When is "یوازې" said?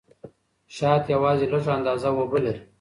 1.15-1.45